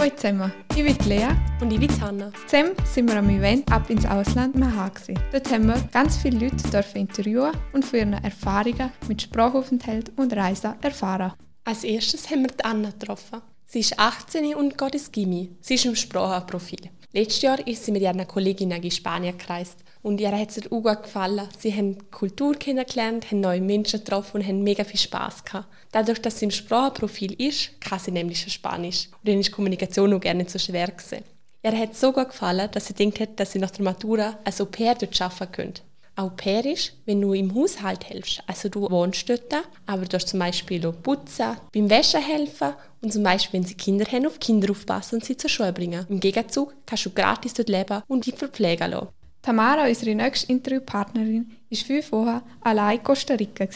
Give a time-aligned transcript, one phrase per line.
[0.00, 1.26] Hallo zusammen, ich bin Lea
[1.60, 2.30] und ich bin Hanna.
[2.46, 4.92] Zusammen sind wir am Event «Ab ins Ausland» Maha
[5.32, 10.32] Dort haben wir ganz viele Leute dürfen interviewen und für ihre Erfahrungen mit Sprachaufenthalt und
[10.36, 11.32] Reisen erfahren.
[11.64, 13.42] Als erstes haben wir die Anna getroffen.
[13.64, 15.50] Sie ist 18 und geht ins Gimmi.
[15.60, 16.90] Sie ist im Sprachenprofil.
[17.12, 20.82] Letztes Jahr ist sie mit ihren Kolleginnen in Spanien gereist und ihr hat es auch
[20.82, 21.48] gut gefallen.
[21.58, 25.68] Sie haben Kultur kennengelernt, haben neue Menschen getroffen und haben mega viel Spass gehabt.
[25.90, 29.08] Dadurch, dass sie im Sprachenprofil ist, kann sie nämlich Spanisch.
[29.10, 31.24] Und dann ist Kommunikation auch gerne nicht so schwer gewesen.
[31.62, 34.38] Ihr hat es so gut gefallen, dass sie gedacht hat, dass sie nach der Matura
[34.44, 35.82] als Au pair dort arbeiten könnte.
[36.18, 38.42] Au pair ist, wenn du im Haushalt hilfst.
[38.48, 39.54] Also du wohnst dort,
[39.86, 43.76] aber du hast zum Beispiel auch putzen, beim Wäschen helfen und zum Beispiel, wenn sie
[43.76, 46.04] Kinder haben, auf Kinder aufpassen und sie zur Schule bringen.
[46.08, 49.10] Im Gegenzug kannst du gratis dort leben und dich verpflegen lassen.
[49.42, 53.68] Tamara, unsere nächste Interviewpartnerin, war fünf Wochen allein in Costa Rica.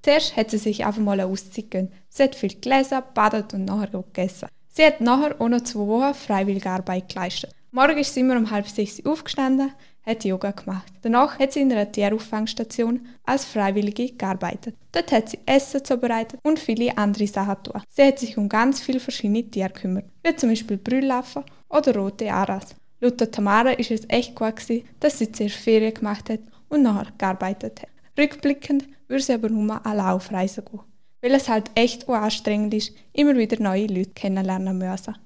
[0.00, 1.92] Zuerst hat sie sich einfach mal eine Auszeit gegönnt.
[2.08, 4.48] Sie hat viel gelesen, badet und nachher auch gegessen.
[4.68, 7.50] Sie hat nachher auch noch zwei Wochen freiwillige Arbeit geleistet.
[7.72, 9.72] Morgen ist sie immer um halb sechs aufgestanden,
[10.06, 10.92] hat Yoga gemacht.
[11.02, 14.74] Danach hat sie in einer Tierauffangstation als Freiwillige gearbeitet.
[14.92, 17.82] Dort hat sie Essen zubereitet und viele andere Sachen getan.
[17.88, 22.32] Sie hat sich um ganz viele verschiedene Tiere gekümmert, wie zum Beispiel Brüllaffen oder rote
[22.32, 22.76] Aras.
[23.00, 27.12] Laut Tamara ist es echt gut gewesen, dass sie zuerst Ferien gemacht hat und nachher
[27.18, 27.88] gearbeitet hat.
[28.18, 30.80] Rückblickend würde sie aber nur allein auf Reisen gehen,
[31.20, 35.16] weil es halt echt anstrengend ist, immer wieder neue Leute kennenlernen müssen.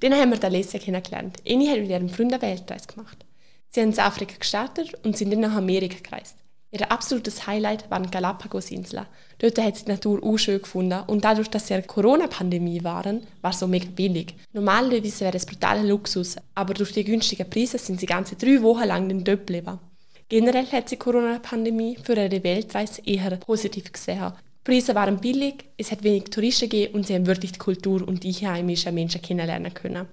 [0.00, 1.36] Dann haben wir Alessia kennengelernt.
[1.48, 3.24] Eine hat mit ihrem Freund eine Weltreise gemacht.
[3.74, 6.36] Sie haben in Afrika gestartet und sind dann nach Amerika gereist.
[6.70, 9.06] Ihr absolutes Highlight waren Galapagos-Inseln.
[9.38, 13.26] Dort hat sie die Natur auch schön gefunden und dadurch, dass sie eine Corona-Pandemie waren,
[13.42, 14.36] war es so mega billig.
[14.52, 18.86] Normalerweise wäre es brutaler Luxus, aber durch die günstigen Preise sind sie ganze drei Wochen
[18.86, 19.80] lang dort geblieben.
[20.28, 24.34] Generell hat sie die Corona-Pandemie für ihre Weltreise eher positiv gesehen.
[24.60, 28.06] Die Preise waren billig, es hat wenig Touristen gegeben und sie haben wirklich die Kultur
[28.06, 30.06] und die einheimischen Menschen kennenlernen können.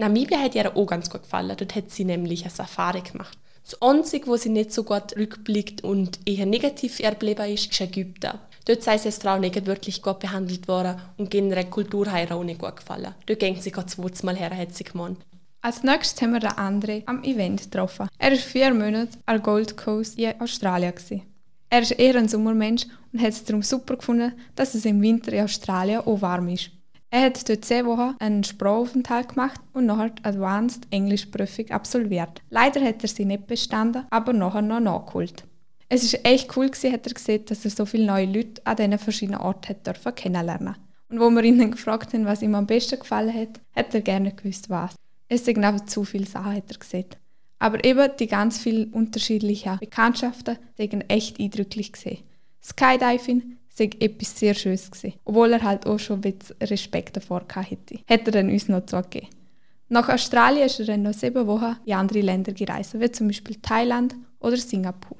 [0.00, 1.54] Namibia hat ihr auch ganz gut gefallen.
[1.56, 3.38] Dort hat sie nämlich eine Safari gemacht.
[3.62, 8.38] Das Einzige, wo sie nicht so gut rückblickt und eher negativ erblieben ist, ist Ägypten.
[8.64, 12.32] Dort sei sie als Frau nicht wirklich gut behandelt worden und generell die Kultur hat
[12.32, 13.14] auch nicht gut gefallen.
[13.26, 15.18] Dort ging sie zweimal her, hat sie gemeint.
[15.62, 18.08] Als nächstes haben wir den André am Event getroffen.
[18.18, 20.94] Er war vier Monate an Gold Coast in Australien.
[21.68, 25.32] Er ist eher ein Sommermensch und hat es darum super gefunden, dass es im Winter
[25.32, 26.70] in Australien auch warm ist.
[27.12, 32.40] Er hat dort zehn Wochen einen Sprachaufenthalt gemacht und nachher die Advanced English Prüfung absolviert.
[32.50, 35.44] Leider hat er sie nicht bestanden, aber nachher noch nachgeholt.
[35.88, 38.76] Es ist echt cool gewesen, hat er gesehen, dass er so viele neue Leute an
[38.76, 40.76] diesen verschiedenen Orten hat dürfen kennenlernen.
[41.08, 44.32] Und wo wir ihn gefragt haben, was ihm am besten gefallen hat, hat er gerne
[44.32, 44.94] gewusst, was.
[45.28, 47.06] Es sind aber zu viele Sachen, hat er gesehen.
[47.58, 52.18] Aber eben die ganz vielen unterschiedlichen Bekanntschaften sind echt eindrücklich gesehen.
[52.62, 55.14] Skydiving, sei etwas sehr Schönes gewesen.
[55.24, 57.98] Obwohl er halt auch schon ein Respekt davor hatte.
[58.06, 59.28] Hätte er dann uns noch zugegeben.
[59.88, 63.56] Nach Australien ist er dann noch sieben Wochen in andere Länder gereist, wie zum Beispiel
[63.56, 65.18] Thailand oder Singapur.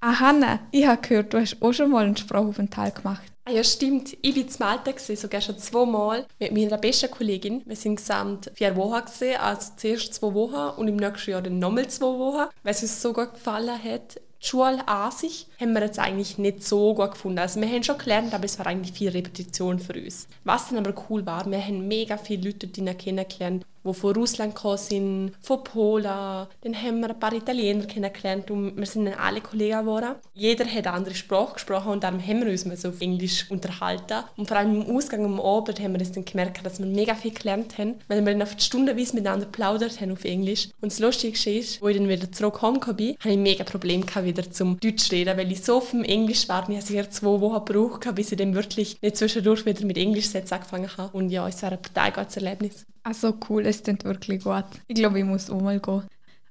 [0.00, 3.22] Ah, Hanna, ich habe gehört, du hast auch schon mal einen Sprachaufenthalt gemacht.
[3.46, 4.16] Ah, ja, stimmt.
[4.22, 7.62] Ich war in Malta, sogar schon zweimal mit meiner besten Kollegin.
[7.66, 11.58] Wir sind insgesamt vier Wochen, gewesen, also zuerst zwei Wochen und im nächsten Jahr dann
[11.58, 14.18] nochmal zwei Wochen, weil es uns so gut gefallen hat.
[14.44, 17.38] Die Schule an sich haben wir jetzt eigentlich nicht so gut gefunden.
[17.38, 20.28] Also wir haben schon gelernt, aber es war eigentlich viel Repetition für uns.
[20.44, 24.78] Was dann aber cool war, wir haben mega viele Leute kennengelernt, die von Russland gekommen
[24.78, 26.04] sind, von Polen.
[26.04, 30.14] Dann haben wir ein paar Italiener kennengelernt und wir sind dann alle Kollegen geworden.
[30.34, 34.24] Jeder hat eine andere Sprache gesprochen und darum haben wir uns so auf Englisch unterhalten.
[34.36, 37.32] Und vor allem im Ausgang am Abend haben wir dann gemerkt, dass wir mega viel
[37.32, 40.68] gelernt haben, weil wir dann auf die stundenweise miteinander plaudert haben auf Englisch.
[40.80, 44.06] Und das Lustige ist, wo ich dann wieder zurückgekommen bin, hatte ich mega Probleme
[44.36, 46.68] wieder zum Deutsch reden, weil ich so dem Englisch war.
[46.68, 50.90] Ich habe zwei Wochen gebraucht, bis ich dann wirklich nicht zwischendurch wieder mit Englischsätzen angefangen
[50.96, 51.16] habe.
[51.16, 52.84] Und ja, es war ein total gutes Erlebnis.
[53.02, 54.64] Also cool, es klingt wirklich gut.
[54.88, 56.02] Ich glaube, ich muss auch mal gehen.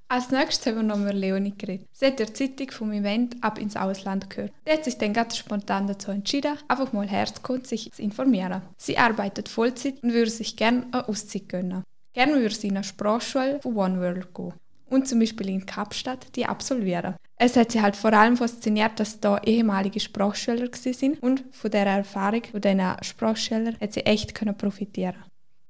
[0.08, 1.88] Als nächstes haben wir noch mit Leonie geredet.
[1.92, 4.52] Sie hat der Zeitung vom Event ab ins Ausland gehört.
[4.66, 8.62] Sie hat sich dann ganz spontan dazu entschieden, einfach mal herzukommen und sich zu informieren.
[8.78, 11.84] Sie arbeitet Vollzeit und würde sich gerne eine Auszeit gönnen.
[12.14, 14.54] Gerne würde sie in eine Sprachschule von One World gehen
[14.94, 17.16] und zum Beispiel in Kapstadt die absolvieren.
[17.36, 21.86] Es hat sie halt vor allem fasziniert, dass da ehemalige Sprachschüler sind und von der
[21.86, 25.24] Erfahrung von diesen Sprachschülern hat sie echt profitieren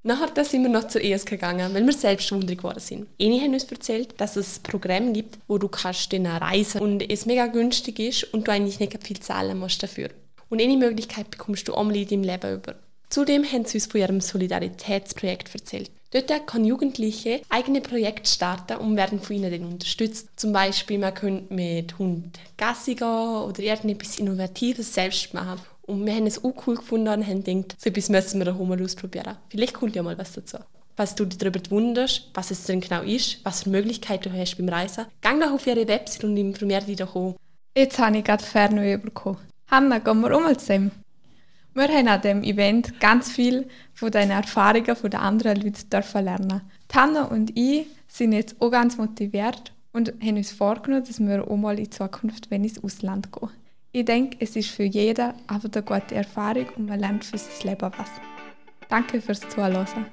[0.05, 3.07] Nachher sind wir noch zur ESK gegangen, weil wir selbst wundrig geworden sind.
[3.21, 7.25] Eine haben uns erzählt, dass es ein Programm gibt, wo du kannst reisen und es
[7.25, 10.09] mega günstig ist und du eigentlich nicht viel zahlen musst dafür.
[10.49, 12.75] Und eine Möglichkeit bekommst du einmal in deinem Leben über.
[13.09, 15.89] Zudem haben sie uns von ihrem Solidaritätsprojekt erzählt.
[16.13, 20.29] Dort können Jugendliche eigene Projekte starten und werden von ihnen dann unterstützt.
[20.35, 25.59] Zum Beispiel, man könnte mit Hund Gassi gehen oder irgendetwas Innovatives selbst machen.
[25.81, 28.63] Und wir haben es auch cool gefunden und haben gedacht, so etwas müssen wir auch
[28.63, 29.37] mal ausprobieren.
[29.49, 30.57] Vielleicht kommt ja mal was dazu.
[30.95, 34.55] Was du dich darüber wunderst, was es denn genau ist, was für Möglichkeiten du hast
[34.55, 37.35] beim Reisen, geh doch auf ihre Website und informiere dich doch auch.
[37.75, 39.39] Jetzt habe ich gerade Fernweh bekommen.
[39.71, 40.91] Hanna, gehen wir um zusammen.
[41.75, 46.61] Wir haben an diesem Event ganz viel von den Erfahrungen der anderen Leute dürfen lernen.
[46.93, 51.57] Hanna und ich sind jetzt auch ganz motiviert und haben uns vorgenommen, dass wir auch
[51.57, 53.49] mal in Zukunft ins Ausland gehen.
[53.91, 57.69] Ich denke, es ist für jeden einfach eine gute Erfahrung und man lernt für sein
[57.69, 58.09] Leben was.
[58.89, 60.05] Danke fürs Zuhören.